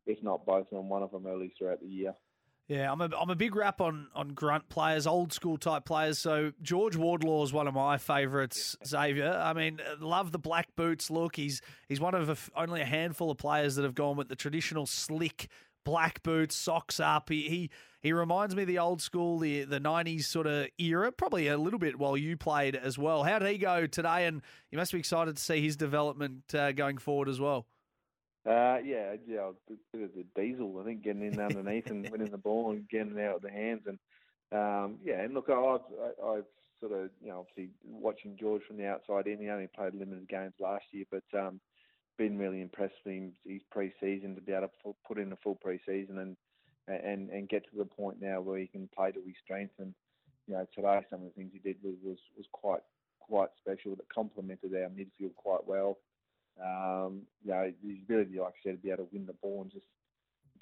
if 0.06 0.22
not 0.24 0.46
both 0.46 0.68
of 0.72 0.78
them, 0.78 0.90
one 0.90 1.04
of 1.04 1.12
them 1.12 1.28
early 1.28 1.54
throughout 1.58 1.82
the 1.82 1.88
year. 1.88 2.14
Yeah, 2.68 2.92
I'm 2.92 3.00
a 3.00 3.10
I'm 3.18 3.30
a 3.30 3.36
big 3.36 3.56
rap 3.56 3.80
on 3.80 4.10
on 4.14 4.34
grunt 4.34 4.68
players, 4.68 5.08
old 5.08 5.32
school 5.32 5.58
type 5.58 5.86
players. 5.86 6.20
So 6.20 6.52
George 6.62 6.98
Wardlaw 6.98 7.44
is 7.44 7.54
one 7.54 7.66
of 7.66 7.74
my 7.74 7.98
favourites. 7.98 8.76
Xavier, 8.86 9.32
I 9.32 9.54
mean, 9.54 9.80
love 10.02 10.34
the 10.34 10.40
black 10.40 10.76
boots 10.76 11.10
look. 11.10 11.38
He's 11.38 11.62
he's 11.88 12.02
one 12.02 12.14
of 12.14 12.30
a, 12.30 12.36
only 12.60 12.82
a 12.82 12.86
handful 12.86 13.32
of 13.32 13.38
players 13.38 13.76
that 13.76 13.84
have 13.84 13.96
gone 13.96 14.18
with 14.18 14.28
the 14.28 14.36
traditional 14.36 14.86
slick 14.86 15.48
black 15.88 16.22
boots, 16.22 16.54
socks 16.54 17.00
up. 17.00 17.30
He 17.30 17.48
he, 17.48 17.70
he 18.02 18.12
reminds 18.12 18.54
me 18.58 18.64
of 18.64 18.68
the 18.68 18.78
old 18.78 19.02
school, 19.02 19.40
the 19.40 19.64
the 19.64 19.80
'90s 19.80 20.26
sort 20.26 20.46
of 20.46 20.68
era. 20.78 21.14
Probably 21.14 21.48
a 21.48 21.58
little 21.58 21.80
bit 21.80 21.98
while 21.98 22.18
you 22.18 22.36
played 22.36 22.76
as 22.76 22.98
well. 22.98 23.24
How 23.24 23.40
did 23.40 23.50
he 23.50 23.58
go 23.58 23.88
today? 23.88 24.26
And 24.26 24.42
you 24.70 24.78
must 24.78 24.92
be 24.92 25.00
excited 25.00 25.38
to 25.38 25.42
see 25.42 25.62
his 25.62 25.78
development 25.78 26.54
uh, 26.54 26.74
going 26.74 26.98
forward 26.98 27.30
as 27.30 27.40
well. 27.40 27.68
Uh, 28.46 28.80
yeah, 28.84 29.16
yeah, 29.26 29.50
a 29.50 29.74
bit 29.94 30.04
of 30.04 30.10
the 30.14 30.26
diesel, 30.36 30.78
I 30.82 30.86
think, 30.86 31.04
getting 31.04 31.24
in 31.24 31.40
underneath 31.40 31.88
and 31.88 32.10
winning 32.10 32.32
the 32.32 32.38
ball 32.38 32.72
and 32.72 32.88
getting 32.90 33.20
out 33.22 33.38
of 33.38 33.42
the 33.42 33.50
hands. 33.50 33.84
And 33.88 33.98
um, 34.52 34.98
yeah, 35.04 35.22
and 35.22 35.34
look, 35.34 35.50
I've, 35.50 35.82
I've 36.26 36.46
sort 36.82 36.92
of, 36.92 37.10
you 37.22 37.30
know, 37.30 37.40
obviously 37.40 37.72
watching 37.86 38.38
George 38.38 38.62
from 38.68 38.78
the 38.78 38.88
outside 38.88 39.28
in. 39.28 39.40
He 39.40 39.50
only 39.50 39.68
played 39.68 39.94
limited 39.96 40.28
games 40.28 40.54
last 40.60 40.86
year, 40.92 41.06
but 41.12 41.24
um, 41.38 41.60
been 42.18 42.38
really 42.38 42.62
impressed 42.62 42.96
with 43.06 43.14
him 43.14 43.34
his 43.46 43.62
pre-season 43.72 44.36
to 44.36 44.42
be 44.42 44.52
able 44.52 44.68
to 44.84 44.96
put 45.08 45.18
in 45.18 45.32
a 45.32 45.38
full 45.38 45.56
pre-season 45.56 46.20
and 46.20 46.38
and 46.88 47.30
and 47.30 47.50
get 47.50 47.64
to 47.70 47.78
the 47.78 47.86
point 47.86 48.18
now 48.22 48.40
where 48.42 48.58
he 48.58 48.68
can 48.68 48.90
play 48.96 49.12
to 49.12 49.20
his 49.26 49.36
strength. 49.44 49.74
And 49.80 49.94
you 50.48 50.54
know, 50.54 50.66
today 50.74 51.02
some 51.10 51.20
of 51.20 51.26
the 51.26 51.32
things 51.32 51.52
he 51.54 51.60
did 51.60 51.78
was 51.84 51.96
was, 52.04 52.18
was 52.36 52.46
quite 52.52 52.82
quite 53.20 53.50
special 53.60 53.96
that 53.96 54.14
complemented 54.14 54.74
our 54.74 54.90
midfield 54.90 55.36
quite 55.36 55.68
well. 55.68 55.98
Um, 56.64 57.24
you 57.44 57.52
know, 57.52 57.72
his 57.84 57.98
ability, 58.04 58.40
like 58.40 58.54
I 58.54 58.64
said, 58.64 58.72
to 58.78 58.78
be 58.78 58.90
able 58.90 59.06
to 59.06 59.10
win 59.12 59.26
the 59.26 59.34
ball 59.34 59.62
and 59.62 59.72
just 59.72 59.86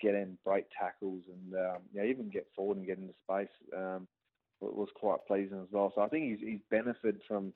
get 0.02 0.16
in, 0.16 0.38
break 0.44 0.66
tackles, 0.78 1.24
and 1.32 1.54
um, 1.54 1.78
you 1.94 2.02
know, 2.02 2.08
even 2.08 2.30
get 2.30 2.48
forward 2.56 2.78
and 2.78 2.86
get 2.86 2.98
into 2.98 3.14
space 3.24 3.54
um, 3.76 4.08
was 4.60 4.90
quite 4.96 5.20
pleasing 5.28 5.60
as 5.62 5.72
well. 5.72 5.92
So 5.96 6.02
I 6.02 6.08
think 6.10 6.32
he's, 6.32 6.48
he's 6.48 6.62
benefited 6.70 7.22
from 7.28 7.54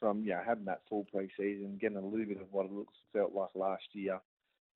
from 0.00 0.22
you 0.22 0.30
know, 0.30 0.40
having 0.46 0.64
that 0.66 0.82
full 0.88 1.06
pre-season, 1.10 1.78
getting 1.80 1.96
a 1.96 2.00
little 2.00 2.26
bit 2.26 2.40
of 2.40 2.52
what 2.52 2.66
it 2.66 2.72
looks 2.72 2.94
felt 3.12 3.34
like 3.34 3.50
last 3.54 3.84
year, 3.92 4.20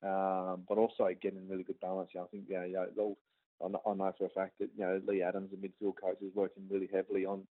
um, 0.03 0.63
but 0.67 0.77
also 0.77 1.09
getting 1.21 1.47
really 1.47 1.63
good 1.63 1.79
balance. 1.79 2.09
Know, 2.15 2.23
I 2.23 2.27
think 2.27 2.45
you 2.47 2.55
know 2.55 3.15
I 3.63 3.93
know 3.93 4.13
for 4.17 4.25
a 4.25 4.29
fact 4.29 4.59
that 4.59 4.69
you 4.75 4.83
know 4.83 5.01
Lee 5.07 5.21
Adams, 5.21 5.51
the 5.51 5.57
midfield 5.57 5.95
coach, 6.01 6.21
is 6.21 6.35
working 6.35 6.63
really 6.69 6.89
heavily 6.91 7.25
on 7.25 7.43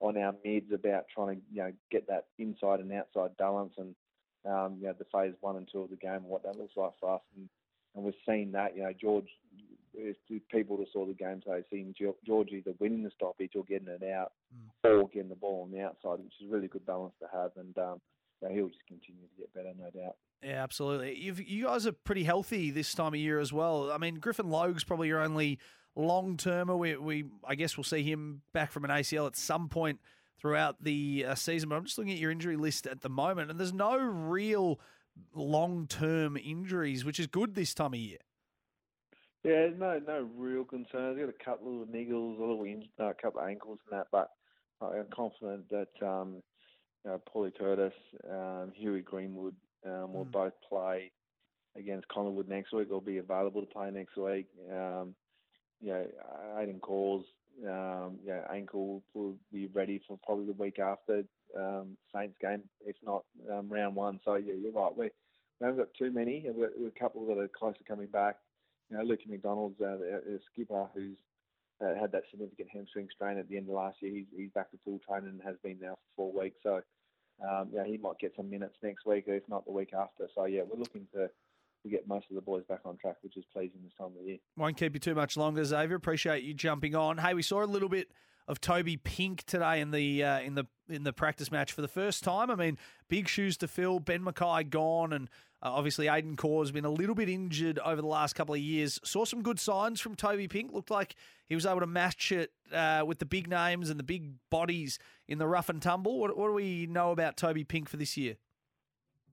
on 0.00 0.16
our 0.16 0.34
mids 0.44 0.72
about 0.72 1.06
trying 1.12 1.36
to 1.36 1.42
you 1.52 1.62
know 1.62 1.72
get 1.90 2.06
that 2.08 2.26
inside 2.38 2.80
and 2.80 2.92
outside 2.92 3.36
balance 3.36 3.74
and 3.78 3.94
um, 4.44 4.76
you 4.80 4.86
know, 4.86 4.94
the 4.98 5.06
phase 5.12 5.34
one 5.40 5.56
and 5.56 5.68
two 5.70 5.82
of 5.82 5.90
the 5.90 5.96
game 5.96 6.14
and 6.14 6.24
what 6.24 6.42
that 6.44 6.56
looks 6.56 6.76
like 6.76 6.92
for 7.00 7.16
us. 7.16 7.22
And, 7.36 7.48
and 7.94 8.04
we've 8.04 8.14
seen 8.26 8.52
that, 8.52 8.76
you 8.76 8.82
know, 8.82 8.92
George, 8.98 9.28
if 9.94 10.16
people 10.50 10.76
that 10.78 10.88
saw 10.92 11.06
the 11.06 11.14
game 11.14 11.40
today, 11.40 11.62
seen 11.70 11.94
George 12.26 12.48
either 12.50 12.72
winning 12.78 13.02
the 13.02 13.10
stoppage 13.10 13.52
or 13.54 13.64
getting 13.64 13.88
it 13.88 14.02
out 14.02 14.32
mm. 14.54 15.02
or 15.02 15.08
getting 15.08 15.28
the 15.28 15.36
ball 15.36 15.62
on 15.64 15.70
the 15.70 15.84
outside, 15.84 16.22
which 16.22 16.34
is 16.40 16.48
a 16.48 16.52
really 16.52 16.68
good 16.68 16.86
balance 16.86 17.14
to 17.20 17.28
have. 17.32 17.50
And, 17.56 17.76
um, 17.78 18.00
so 18.40 18.48
he'll 18.48 18.68
just 18.68 18.86
continue 18.86 19.22
to 19.22 19.36
get 19.36 19.52
better, 19.54 19.72
no 19.76 19.90
doubt. 19.90 20.16
Yeah, 20.42 20.62
absolutely. 20.62 21.18
You've, 21.18 21.40
you 21.40 21.64
guys 21.64 21.86
are 21.86 21.92
pretty 21.92 22.24
healthy 22.24 22.70
this 22.70 22.94
time 22.94 23.14
of 23.14 23.20
year 23.20 23.40
as 23.40 23.52
well. 23.52 23.90
I 23.90 23.98
mean, 23.98 24.16
Griffin 24.16 24.48
Logue's 24.48 24.84
probably 24.84 25.08
your 25.08 25.20
only 25.20 25.58
long 25.96 26.36
termer. 26.36 26.76
We, 26.76 26.96
we, 26.96 27.24
I 27.44 27.56
guess 27.56 27.76
we'll 27.76 27.84
see 27.84 28.04
him 28.04 28.42
back 28.52 28.70
from 28.70 28.84
an 28.84 28.90
ACL 28.90 29.26
at 29.26 29.36
some 29.36 29.68
point 29.68 29.98
throughout 30.40 30.82
the 30.82 31.26
uh, 31.28 31.34
season. 31.34 31.68
But 31.68 31.76
I'm 31.76 31.84
just 31.84 31.98
looking 31.98 32.12
at 32.12 32.18
your 32.18 32.30
injury 32.30 32.56
list 32.56 32.86
at 32.86 33.00
the 33.00 33.08
moment, 33.08 33.50
and 33.50 33.58
there's 33.58 33.72
no 33.72 33.96
real 33.98 34.78
long 35.34 35.86
term 35.88 36.36
injuries, 36.36 37.04
which 37.04 37.18
is 37.18 37.26
good 37.26 37.54
this 37.54 37.74
time 37.74 37.94
of 37.94 37.98
year. 37.98 38.18
Yeah, 39.44 39.68
no, 39.78 40.00
no 40.06 40.28
real 40.36 40.64
concerns. 40.64 41.18
Got 41.18 41.28
a 41.28 41.44
couple 41.44 41.82
of 41.82 41.88
niggles, 41.88 42.38
a 42.38 42.40
little, 42.40 42.64
a 42.64 43.04
uh, 43.04 43.12
couple 43.20 43.40
of 43.40 43.48
ankles 43.48 43.78
and 43.90 43.98
that, 43.98 44.08
but 44.10 44.30
I'm 44.80 45.06
confident 45.14 45.68
that 45.70 46.06
um, 46.06 46.42
you 47.04 47.10
know, 47.10 47.20
Paulie 47.32 47.56
Curtis, 47.56 47.92
um, 48.30 48.72
Huey 48.74 49.00
Greenwood 49.00 49.54
um, 49.86 50.12
will 50.12 50.24
mm. 50.24 50.32
both 50.32 50.52
play 50.68 51.10
against 51.76 52.08
Collingwood 52.08 52.48
next 52.48 52.72
week. 52.72 52.90
Will 52.90 53.00
be 53.00 53.18
available 53.18 53.60
to 53.60 53.66
play 53.66 53.90
next 53.90 54.16
week. 54.16 54.46
Um, 54.70 55.14
you 55.80 55.92
know, 55.92 56.06
Aidan 56.58 56.80
Corrs, 56.80 57.24
um, 57.64 58.18
you 58.24 58.30
know, 58.30 58.44
ankle 58.52 59.02
will 59.14 59.36
be 59.52 59.66
ready 59.68 60.00
for 60.06 60.18
probably 60.24 60.46
the 60.46 60.52
week 60.52 60.78
after 60.78 61.22
um, 61.56 61.96
Saints 62.14 62.36
game, 62.40 62.62
if 62.84 62.96
not 63.04 63.24
um, 63.52 63.68
round 63.68 63.94
one. 63.94 64.20
So 64.24 64.34
yeah, 64.34 64.54
you're 64.54 64.72
right. 64.72 64.96
We, 64.96 65.10
we 65.60 65.66
haven't 65.66 65.78
got 65.78 65.94
too 65.96 66.10
many. 66.10 66.44
We've 66.46 66.68
got 66.68 66.86
a 66.86 66.98
couple 66.98 67.26
that 67.26 67.38
are 67.38 67.48
close 67.48 67.76
to 67.78 67.84
coming 67.84 68.08
back. 68.08 68.36
You 68.90 68.98
know, 68.98 69.04
Luke 69.04 69.20
McDonald's 69.28 69.80
uh, 69.80 69.96
the 69.98 70.40
skipper 70.52 70.86
who's 70.94 71.16
uh, 71.80 71.94
had 72.00 72.12
that 72.12 72.22
significant 72.30 72.68
hamstring 72.72 73.08
strain 73.14 73.38
at 73.38 73.48
the 73.48 73.56
end 73.56 73.68
of 73.68 73.74
last 73.74 73.96
year. 74.00 74.12
He's, 74.12 74.26
he's 74.36 74.50
back 74.50 74.70
to 74.70 74.78
full 74.84 75.00
training 75.06 75.30
and 75.30 75.40
has 75.44 75.56
been 75.62 75.78
now 75.80 75.94
for 75.94 76.32
four 76.32 76.42
weeks. 76.42 76.56
So, 76.62 76.80
um, 77.48 77.68
yeah, 77.72 77.84
he 77.84 77.98
might 77.98 78.18
get 78.18 78.32
some 78.36 78.50
minutes 78.50 78.74
next 78.82 79.06
week, 79.06 79.24
if 79.26 79.42
not 79.48 79.64
the 79.64 79.72
week 79.72 79.92
after. 79.94 80.28
So, 80.34 80.46
yeah, 80.46 80.62
we're 80.68 80.78
looking 80.78 81.06
to 81.14 81.28
to 81.84 81.88
get 81.88 82.08
most 82.08 82.26
of 82.28 82.34
the 82.34 82.42
boys 82.42 82.64
back 82.68 82.80
on 82.84 82.96
track, 82.96 83.16
which 83.22 83.36
is 83.36 83.44
pleasing 83.52 83.78
this 83.84 83.92
time 83.96 84.10
of 84.18 84.26
year. 84.26 84.38
Won't 84.56 84.76
keep 84.76 84.94
you 84.94 85.00
too 85.00 85.14
much 85.14 85.36
longer, 85.36 85.64
Xavier. 85.64 85.94
Appreciate 85.94 86.42
you 86.42 86.52
jumping 86.52 86.96
on. 86.96 87.18
Hey, 87.18 87.34
we 87.34 87.42
saw 87.42 87.62
a 87.62 87.66
little 87.66 87.88
bit 87.88 88.08
of 88.48 88.60
Toby 88.60 88.96
Pink 88.96 89.44
today 89.44 89.80
in 89.80 89.92
the 89.92 90.24
uh, 90.24 90.40
in 90.40 90.54
the 90.54 90.64
in 90.88 91.04
the 91.04 91.12
practice 91.12 91.52
match 91.52 91.72
for 91.72 91.82
the 91.82 91.88
first 91.88 92.24
time. 92.24 92.50
I 92.50 92.56
mean, 92.56 92.78
big 93.08 93.28
shoes 93.28 93.56
to 93.58 93.68
fill. 93.68 94.00
Ben 94.00 94.22
McKay 94.22 94.68
gone, 94.68 95.12
and 95.12 95.28
uh, 95.62 95.70
obviously 95.72 96.08
Aidan 96.08 96.36
Corr 96.36 96.60
has 96.60 96.70
been 96.70 96.84
a 96.84 96.90
little 96.90 97.14
bit 97.14 97.28
injured 97.28 97.78
over 97.80 98.00
the 98.00 98.06
last 98.06 98.34
couple 98.34 98.54
of 98.54 98.60
years. 98.60 99.00
Saw 99.02 99.24
some 99.24 99.42
good 99.42 99.58
signs 99.58 100.00
from 100.00 100.14
Toby 100.14 100.46
Pink. 100.46 100.72
Looked 100.72 100.90
like 100.90 101.16
he 101.48 101.54
was 101.54 101.66
able 101.66 101.80
to 101.80 101.86
match 101.86 102.30
it 102.30 102.52
uh, 102.72 103.02
with 103.06 103.18
the 103.18 103.26
big 103.26 103.48
names 103.48 103.90
and 103.90 103.98
the 103.98 104.04
big 104.04 104.34
bodies 104.50 104.98
in 105.26 105.38
the 105.38 105.48
rough 105.48 105.68
and 105.68 105.82
tumble. 105.82 106.20
What, 106.20 106.36
what 106.36 106.48
do 106.48 106.52
we 106.52 106.86
know 106.86 107.10
about 107.10 107.36
Toby 107.36 107.64
Pink 107.64 107.88
for 107.88 107.96
this 107.96 108.16
year? 108.16 108.36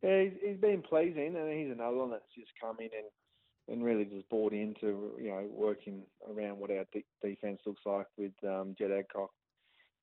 Yeah, 0.01 0.23
he's, 0.23 0.33
he's 0.43 0.57
been 0.57 0.81
pleasing, 0.81 1.35
and 1.35 1.51
he's 1.51 1.71
another 1.71 1.97
one 1.97 2.11
that's 2.11 2.23
just 2.35 2.51
come 2.59 2.77
in 2.79 2.85
and 2.85 3.05
and 3.67 3.83
really 3.83 4.05
just 4.05 4.29
bought 4.29 4.53
into 4.53 5.13
you 5.19 5.29
know 5.29 5.43
working 5.51 6.03
around 6.29 6.59
what 6.59 6.69
our 6.69 6.85
de- 6.93 7.05
defense 7.23 7.59
looks 7.65 7.81
like 7.85 8.07
with 8.17 8.33
um, 8.43 8.75
Jed 8.77 8.91
Adcock, 8.91 9.31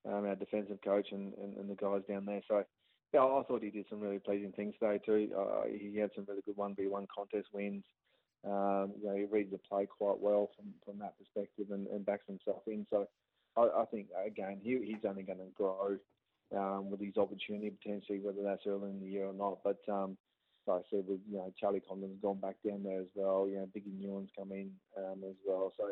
um, 0.09 0.27
our 0.27 0.35
defensive 0.35 0.79
coach, 0.85 1.09
and, 1.13 1.33
and, 1.35 1.57
and, 1.57 1.71
the 1.71 1.75
guys 1.75 2.03
down 2.09 2.25
there. 2.27 2.43
So 2.49 2.65
yeah, 3.13 3.21
I 3.21 3.43
thought 3.47 3.63
he 3.63 3.71
did 3.71 3.87
some 3.91 4.01
really 4.01 4.19
pleasing 4.19 4.53
things 4.53 4.75
today 4.81 5.01
too. 5.05 5.31
Uh, 5.37 5.63
he 5.69 5.99
had 5.99 6.11
some 6.15 6.25
really 6.27 6.43
good 6.45 6.57
one 6.57 6.75
v 6.75 6.87
one 6.87 7.07
contest 7.15 7.49
wins. 7.53 7.85
Um, 8.45 8.93
you 9.01 9.09
know, 9.09 9.15
he 9.15 9.25
reads 9.25 9.53
the 9.53 9.59
play 9.59 9.87
quite 9.87 10.19
well 10.19 10.51
from, 10.57 10.73
from 10.85 10.99
that 10.99 11.15
perspective 11.19 11.67
and, 11.71 11.87
and 11.89 12.05
backs 12.05 12.27
himself 12.27 12.63
in. 12.67 12.87
So 12.91 13.07
I, 13.57 13.83
I 13.83 13.85
think 13.91 14.07
again 14.27 14.61
he, 14.63 14.81
he's 14.85 15.05
only 15.09 15.23
going 15.23 15.39
to 15.39 15.53
grow 15.55 15.97
um, 16.57 16.91
with 16.91 17.01
his 17.01 17.17
opportunity 17.17 17.71
potentially, 17.71 18.21
whether 18.21 18.43
that's 18.43 18.67
early 18.67 18.91
in 18.91 19.01
the 19.01 19.09
year 19.09 19.27
or 19.27 19.35
not. 19.35 19.59
But 19.63 19.79
um, 19.93 20.17
like 20.67 20.81
I 20.81 20.85
said, 20.91 21.05
with 21.07 21.21
you 21.31 21.37
know 21.37 21.53
Charlie 21.61 21.83
Comben's 21.87 22.21
gone 22.23 22.41
back 22.41 22.57
down 22.67 22.83
there 22.83 23.01
as 23.01 23.13
well. 23.15 23.47
You 23.49 23.57
know, 23.57 23.69
Biggie 23.77 24.01
Newlands 24.01 24.31
come 24.37 24.53
in 24.53 24.71
um, 24.97 25.23
as 25.29 25.37
well. 25.47 25.73
So 25.77 25.91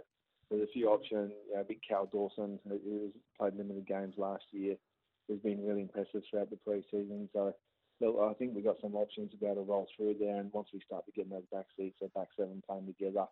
there's 0.51 0.69
a 0.69 0.73
few 0.73 0.89
options. 0.89 1.33
You 1.49 1.57
know, 1.57 1.65
big 1.69 1.81
Cal 1.87 2.07
Dawson, 2.07 2.59
who 2.67 3.11
played 3.39 3.57
limited 3.57 3.87
games 3.87 4.15
last 4.17 4.45
year, 4.53 4.77
has 5.31 5.41
been 5.41 5.65
really 5.65 5.83
impressive 5.83 6.23
throughout 6.29 6.51
the 6.51 6.57
pre-season. 6.57 7.29
So 7.33 7.55
look, 8.01 8.17
I 8.21 8.35
think 8.35 8.55
we've 8.55 8.65
got 8.65 8.81
some 8.81 8.95
options 8.95 9.31
to 9.31 9.37
be 9.37 9.47
able 9.47 9.65
to 9.65 9.71
roll 9.71 9.87
through 9.97 10.17
there. 10.19 10.37
And 10.37 10.53
once 10.53 10.69
we 10.73 10.81
start 10.85 11.05
to 11.07 11.13
get 11.13 11.31
those 11.31 11.47
back 11.53 11.67
seats, 11.77 11.99
or 12.01 12.09
back 12.09 12.29
seven 12.37 12.63
playing 12.69 12.87
together, 12.87 13.27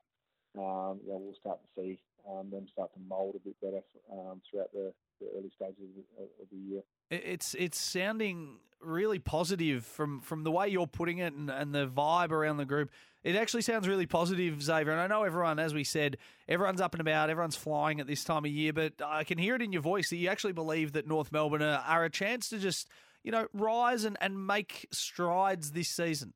um, 0.58 1.00
yeah, 1.06 1.14
we'll 1.16 1.34
start 1.40 1.58
to 1.62 1.80
see 1.80 1.98
um, 2.28 2.50
them 2.50 2.66
start 2.72 2.92
to 2.94 3.00
mould 3.08 3.36
a 3.36 3.38
bit 3.38 3.56
better 3.60 3.82
um, 4.12 4.40
throughout 4.48 4.72
the, 4.72 4.92
the, 5.20 5.26
early 5.36 5.50
stages 5.54 5.90
of, 6.18 6.24
of, 6.24 6.48
the 6.50 6.56
year. 6.56 6.82
It's 7.10 7.54
it's 7.54 7.78
sounding 7.78 8.58
really 8.80 9.18
positive 9.18 9.84
from, 9.84 10.20
from 10.20 10.44
the 10.44 10.50
way 10.50 10.68
you're 10.68 10.86
putting 10.86 11.18
it 11.18 11.32
and, 11.32 11.50
and 11.50 11.74
the 11.74 11.86
vibe 11.86 12.30
around 12.30 12.58
the 12.58 12.64
group. 12.64 12.90
It 13.24 13.34
actually 13.34 13.62
sounds 13.62 13.88
really 13.88 14.06
positive, 14.06 14.62
Xavier. 14.62 14.92
And 14.92 15.00
I 15.00 15.06
know 15.06 15.24
everyone, 15.24 15.58
as 15.58 15.74
we 15.74 15.84
said, 15.84 16.18
everyone's 16.48 16.80
up 16.80 16.94
and 16.94 17.00
about, 17.00 17.30
everyone's 17.30 17.56
flying 17.56 18.00
at 18.00 18.06
this 18.06 18.22
time 18.22 18.44
of 18.44 18.50
year, 18.50 18.72
but 18.72 18.94
I 19.04 19.24
can 19.24 19.38
hear 19.38 19.56
it 19.56 19.62
in 19.62 19.72
your 19.72 19.82
voice 19.82 20.10
that 20.10 20.16
you 20.16 20.28
actually 20.28 20.52
believe 20.52 20.92
that 20.92 21.06
North 21.06 21.32
Melbourne 21.32 21.62
are, 21.62 21.82
are 21.86 22.04
a 22.04 22.10
chance 22.10 22.48
to 22.50 22.58
just, 22.58 22.88
you 23.24 23.32
know, 23.32 23.48
rise 23.52 24.04
and, 24.04 24.16
and 24.20 24.46
make 24.46 24.86
strides 24.92 25.72
this 25.72 25.88
season. 25.88 26.32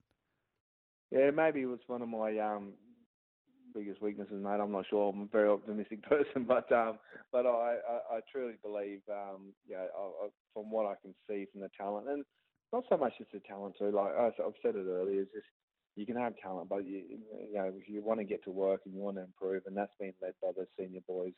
Yeah, 1.11 1.31
maybe 1.31 1.61
it 1.61 1.67
was 1.67 1.81
one 1.87 2.03
of 2.03 2.09
my 2.09 2.39
um, 2.39 2.73
biggest 3.75 4.03
weaknesses, 4.03 4.43
mate. 4.43 4.61
I'm 4.61 4.73
not 4.73 4.87
sure. 4.89 5.13
I'm 5.13 5.23
a 5.23 5.27
very 5.27 5.49
optimistic 5.49 6.03
person, 6.09 6.45
but 6.47 6.71
um, 6.73 6.99
but 7.33 7.47
I, 7.47 7.77
I, 7.89 8.17
I 8.17 8.21
truly 8.31 8.55
believe, 8.63 9.01
um, 9.11 9.53
yeah, 9.69 9.87
I, 9.97 10.27
I, 10.27 10.29
from 10.55 10.71
what 10.71 10.87
I 10.87 10.95
can 11.03 11.15
see 11.29 11.47
from 11.51 11.63
the 11.63 11.71
talent, 11.77 12.09
and 12.09 12.25
not 12.73 12.85
so 12.89 12.97
much 12.97 13.15
just 13.19 13.33
the 13.33 13.41
talent 13.41 13.77
too. 13.79 13.91
Like 13.91 14.13
I've 14.17 14.55
said 14.63 14.77
it 14.77 14.87
earlier, 14.87 15.23
it's 15.23 15.33
just 15.33 15.47
you 15.97 16.07
can 16.07 16.17
have 16.17 16.35
talent, 16.43 16.69
but 16.69 16.87
you, 16.87 17.03
you 17.51 17.55
know 17.55 17.73
if 17.77 17.89
you 17.89 18.03
want 18.03 18.21
to 18.21 18.25
get 18.25 18.45
to 18.45 18.51
work 18.51 18.83
and 18.85 18.95
you 18.95 19.01
want 19.01 19.17
to 19.17 19.25
improve, 19.25 19.63
and 19.67 19.77
that's 19.77 19.95
been 19.99 20.13
led 20.23 20.35
by 20.43 20.51
the 20.57 20.67
senior 20.79 21.01
boys. 21.07 21.35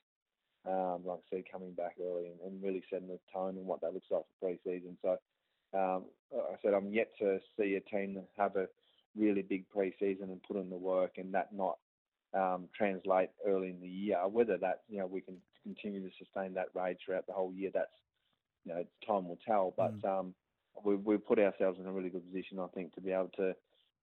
Um, 0.66 1.02
like 1.04 1.18
I 1.18 1.36
said, 1.36 1.44
coming 1.52 1.72
back 1.72 1.96
early 2.00 2.28
and, 2.28 2.40
and 2.40 2.62
really 2.62 2.82
setting 2.88 3.08
the 3.08 3.18
tone 3.30 3.58
and 3.58 3.66
what 3.66 3.82
that 3.82 3.92
looks 3.92 4.06
like 4.10 4.22
for 4.40 4.48
pre-season. 4.48 4.96
So, 5.02 5.18
um, 5.78 6.04
I 6.32 6.56
said 6.62 6.72
I'm 6.72 6.90
yet 6.90 7.10
to 7.18 7.38
see 7.58 7.74
a 7.74 7.80
team 7.94 8.18
have 8.38 8.56
a 8.56 8.66
really 9.14 9.42
big 9.42 9.68
pre-season 9.68 10.30
and 10.30 10.42
put 10.42 10.56
in 10.56 10.70
the 10.70 10.76
work, 10.76 11.12
and 11.18 11.34
that 11.34 11.52
not 11.52 11.76
um, 12.34 12.68
translate 12.76 13.30
early 13.46 13.70
in 13.70 13.80
the 13.80 13.88
year. 13.88 14.18
Whether 14.28 14.58
that 14.58 14.80
you 14.88 14.98
know 14.98 15.06
we 15.06 15.20
can 15.20 15.36
continue 15.62 16.00
to 16.00 16.14
sustain 16.18 16.54
that 16.54 16.68
rate 16.74 16.98
throughout 17.04 17.26
the 17.26 17.32
whole 17.32 17.52
year, 17.52 17.70
that's 17.72 17.90
you 18.64 18.74
know 18.74 18.84
time 19.06 19.28
will 19.28 19.38
tell. 19.46 19.74
But 19.76 20.00
mm. 20.00 20.20
um, 20.20 20.34
we 20.84 20.96
we 20.96 21.16
put 21.16 21.38
ourselves 21.38 21.78
in 21.80 21.86
a 21.86 21.92
really 21.92 22.10
good 22.10 22.26
position, 22.26 22.58
I 22.58 22.66
think, 22.74 22.94
to 22.94 23.00
be 23.00 23.12
able 23.12 23.30
to 23.36 23.54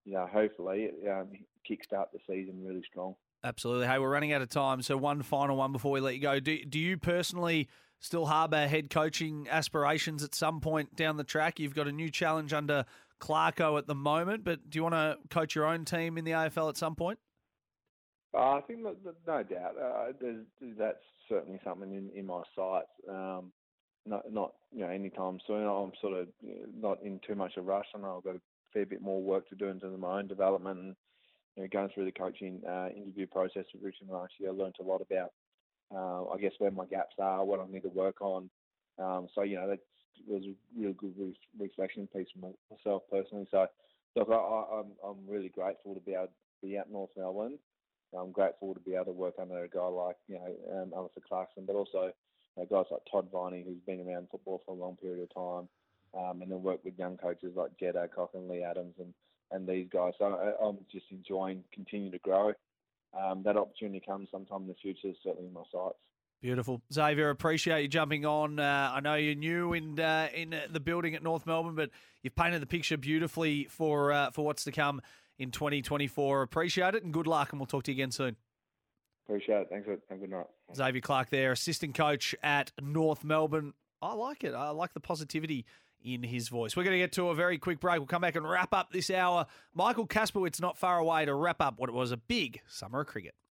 you 0.04 0.14
know 0.14 0.26
hopefully 0.30 0.90
um, 1.10 1.28
kickstart 1.68 2.06
the 2.12 2.18
season 2.26 2.64
really 2.64 2.82
strong. 2.90 3.14
Absolutely. 3.44 3.88
Hey, 3.88 3.98
we're 3.98 4.10
running 4.10 4.32
out 4.32 4.42
of 4.42 4.48
time, 4.48 4.82
so 4.82 4.96
one 4.96 5.22
final 5.22 5.56
one 5.56 5.72
before 5.72 5.90
we 5.90 6.00
let 6.00 6.14
you 6.14 6.20
go. 6.20 6.40
Do 6.40 6.64
do 6.64 6.78
you 6.78 6.96
personally? 6.96 7.68
Still 8.04 8.26
harbour 8.26 8.66
head 8.66 8.90
coaching 8.90 9.46
aspirations 9.48 10.24
at 10.24 10.34
some 10.34 10.60
point 10.60 10.96
down 10.96 11.18
the 11.18 11.22
track. 11.22 11.60
You've 11.60 11.76
got 11.76 11.86
a 11.86 11.92
new 11.92 12.10
challenge 12.10 12.52
under 12.52 12.84
Clarko 13.20 13.78
at 13.78 13.86
the 13.86 13.94
moment, 13.94 14.42
but 14.42 14.68
do 14.68 14.76
you 14.76 14.82
want 14.82 14.96
to 14.96 15.18
coach 15.30 15.54
your 15.54 15.66
own 15.66 15.84
team 15.84 16.18
in 16.18 16.24
the 16.24 16.32
AFL 16.32 16.68
at 16.68 16.76
some 16.76 16.96
point? 16.96 17.20
Uh, 18.34 18.52
I 18.52 18.60
think 18.66 18.82
that, 18.84 18.96
that, 19.04 19.14
no 19.26 19.42
doubt 19.42 19.74
uh, 19.78 20.12
that's 20.78 21.04
certainly 21.28 21.60
something 21.64 21.92
in, 21.92 22.10
in 22.18 22.26
my 22.26 22.42
sights. 22.56 22.88
Um, 23.08 23.52
not 24.06 24.32
not 24.32 24.54
you 24.72 24.80
know 24.80 24.88
anytime 24.88 25.38
soon. 25.46 25.66
I'm 25.66 25.92
sort 26.00 26.14
of 26.20 26.28
not 26.74 27.02
in 27.02 27.20
too 27.26 27.34
much 27.34 27.56
of 27.56 27.64
a 27.64 27.66
rush. 27.68 27.86
I 27.94 27.98
know 27.98 28.16
I've 28.18 28.24
got 28.24 28.36
a 28.36 28.40
fair 28.72 28.86
bit 28.86 29.02
more 29.02 29.22
work 29.22 29.48
to 29.50 29.54
do 29.54 29.66
in 29.66 29.80
terms 29.80 29.94
of 29.94 30.00
my 30.00 30.18
own 30.18 30.26
development 30.26 30.78
and 30.80 30.96
you 31.56 31.62
know, 31.62 31.68
going 31.70 31.90
through 31.94 32.06
the 32.06 32.12
coaching 32.12 32.60
uh, 32.68 32.88
interview 32.96 33.26
process 33.26 33.64
with 33.72 33.82
Richmond 33.82 34.12
last 34.12 34.32
year. 34.38 34.50
I 34.50 34.52
learned 34.52 34.76
a 34.80 34.84
lot 34.84 35.02
about 35.02 35.32
uh, 35.94 36.32
I 36.32 36.38
guess 36.38 36.52
where 36.58 36.70
my 36.70 36.86
gaps 36.86 37.16
are, 37.18 37.44
what 37.44 37.60
I 37.60 37.70
need 37.70 37.82
to 37.82 37.88
work 37.88 38.20
on. 38.22 38.48
Um, 38.98 39.28
so 39.34 39.42
you 39.42 39.56
know 39.56 39.68
that 39.68 39.80
was 40.26 40.42
a 40.44 40.80
real 40.80 40.92
good 40.94 41.14
re- 41.18 41.36
reflection 41.58 42.08
piece 42.08 42.28
for 42.32 42.52
myself 42.70 43.02
personally. 43.10 43.46
So 43.50 43.66
look, 44.16 44.28
I, 44.30 44.78
I'm 44.78 44.86
I'm 45.06 45.28
really 45.28 45.50
grateful 45.50 45.94
to 45.94 46.00
be 46.00 46.12
able 46.12 46.26
to 46.26 46.32
be 46.66 46.76
at 46.76 46.90
North 46.90 47.10
Melbourne. 47.16 47.58
I'm 48.18 48.32
grateful 48.32 48.74
to 48.74 48.80
be 48.80 48.94
able 48.94 49.06
to 49.06 49.12
work 49.12 49.34
under 49.40 49.64
a 49.64 49.68
guy 49.68 49.86
like 49.86 50.16
you 50.28 50.36
know 50.36 50.82
um, 50.82 50.92
Alastair 50.94 51.22
Clarkson, 51.26 51.64
but 51.66 51.76
also 51.76 52.12
you 52.56 52.62
know, 52.62 52.66
guys 52.70 52.90
like 52.90 53.02
Todd 53.10 53.28
Viney, 53.32 53.64
who's 53.66 53.80
been 53.86 54.06
around 54.06 54.28
football 54.30 54.62
for 54.64 54.72
a 54.72 54.78
long 54.78 54.96
period 54.96 55.22
of 55.22 55.34
time, 55.34 55.68
um, 56.14 56.42
and 56.42 56.50
then 56.50 56.62
work 56.62 56.84
with 56.84 56.98
young 56.98 57.16
coaches 57.16 57.52
like 57.56 57.78
Jed 57.78 57.96
Adcock 57.96 58.30
and 58.34 58.48
Lee 58.48 58.62
Adams 58.62 58.94
and, 58.98 59.14
and 59.50 59.66
these 59.66 59.88
guys. 59.92 60.12
So 60.18 60.26
I, 60.26 60.66
am 60.66 60.78
just 60.90 61.06
enjoying 61.10 61.64
continuing 61.72 62.12
to 62.12 62.18
grow. 62.18 62.52
Um, 63.18 63.42
that 63.44 63.56
opportunity 63.56 64.02
comes 64.04 64.28
sometime 64.30 64.62
in 64.62 64.68
the 64.68 64.74
future, 64.74 65.12
certainly 65.22 65.48
in 65.48 65.52
my 65.52 65.62
sights. 65.72 65.98
Beautiful, 66.40 66.82
Xavier. 66.92 67.30
Appreciate 67.30 67.82
you 67.82 67.88
jumping 67.88 68.26
on. 68.26 68.58
Uh, 68.58 68.90
I 68.94 69.00
know 69.00 69.14
you're 69.14 69.36
new 69.36 69.74
in 69.74 70.00
uh, 70.00 70.28
in 70.34 70.56
the 70.72 70.80
building 70.80 71.14
at 71.14 71.22
North 71.22 71.46
Melbourne, 71.46 71.76
but 71.76 71.90
you've 72.22 72.34
painted 72.34 72.60
the 72.60 72.66
picture 72.66 72.96
beautifully 72.96 73.66
for 73.70 74.12
uh, 74.12 74.32
for 74.32 74.44
what's 74.44 74.64
to 74.64 74.72
come 74.72 75.00
in 75.38 75.50
2024. 75.50 76.42
Appreciate 76.42 76.94
it 76.94 77.04
and 77.04 77.12
good 77.12 77.26
luck, 77.26 77.52
and 77.52 77.60
we'll 77.60 77.66
talk 77.66 77.84
to 77.84 77.92
you 77.92 77.96
again 77.96 78.10
soon. 78.10 78.36
Appreciate 79.26 79.62
it. 79.62 79.68
Thanks. 79.70 79.86
For, 79.86 79.98
have 80.08 80.18
a 80.18 80.20
good 80.20 80.30
night. 80.30 80.46
Xavier 80.74 81.00
Clark 81.00 81.30
there, 81.30 81.52
assistant 81.52 81.94
coach 81.94 82.34
at 82.42 82.72
North 82.80 83.24
Melbourne. 83.24 83.72
I 84.00 84.14
like 84.14 84.44
it. 84.44 84.54
I 84.54 84.70
like 84.70 84.94
the 84.94 85.00
positivity 85.00 85.64
in 86.04 86.22
his 86.22 86.48
voice. 86.48 86.76
We're 86.76 86.84
going 86.84 86.94
to 86.94 86.98
get 86.98 87.12
to 87.12 87.28
a 87.28 87.34
very 87.34 87.58
quick 87.58 87.80
break. 87.80 87.98
We'll 87.98 88.06
come 88.06 88.22
back 88.22 88.34
and 88.34 88.48
wrap 88.48 88.74
up 88.74 88.90
this 88.92 89.10
hour. 89.10 89.46
Michael 89.74 90.06
Kasprowicz 90.06 90.60
not 90.60 90.76
far 90.76 90.98
away 90.98 91.24
to 91.24 91.34
wrap 91.34 91.60
up 91.60 91.78
what 91.78 91.90
was 91.90 92.10
a 92.10 92.16
big 92.16 92.60
summer 92.66 93.02
of 93.02 93.06
cricket. 93.06 93.34